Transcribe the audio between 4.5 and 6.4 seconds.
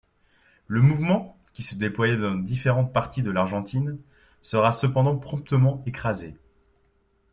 cependant promptement écrasé.